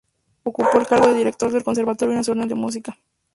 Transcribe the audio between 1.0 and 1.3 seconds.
de